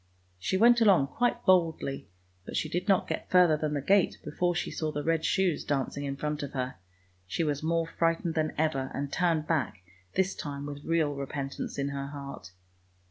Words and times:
"She 0.39 0.57
went 0.57 0.81
along 0.81 1.09
quite 1.09 1.45
boldly, 1.45 2.09
but 2.43 2.57
she 2.57 2.67
did 2.67 2.87
not 2.87 3.07
get 3.07 3.29
further 3.29 3.55
than 3.55 3.75
the 3.75 3.83
gate 3.83 4.17
before 4.25 4.55
she 4.55 4.71
saw 4.71 4.91
the 4.91 5.03
red 5.03 5.23
shoes 5.23 5.63
dancing 5.63 6.05
in 6.05 6.15
front 6.15 6.41
of 6.41 6.53
her; 6.53 6.77
she 7.27 7.43
was 7.43 7.61
more 7.61 7.85
frightened 7.85 8.33
than 8.33 8.53
ever, 8.57 8.89
and 8.95 9.13
turned 9.13 9.45
back, 9.45 9.83
this 10.15 10.33
time 10.33 10.65
with 10.65 10.83
real 10.83 11.13
repentance 11.13 11.77
in 11.77 11.89
her 11.89 12.07
heart. 12.07 12.49